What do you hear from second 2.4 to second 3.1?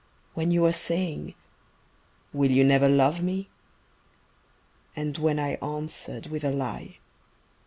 you never